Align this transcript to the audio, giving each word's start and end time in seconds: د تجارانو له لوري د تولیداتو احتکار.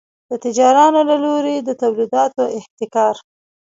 د 0.29 0.31
تجارانو 0.45 0.99
له 1.09 1.15
لوري 1.23 1.55
د 1.59 1.69
تولیداتو 1.81 2.43
احتکار. 2.57 3.15